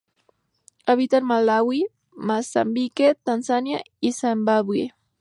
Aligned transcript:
Habita 0.87 1.17
en 1.19 1.25
Malaui, 1.25 1.85
Mozambique, 2.17 3.13
Tanzania 3.23 3.83
y 3.99 4.13
Zimbabue. 4.13 4.95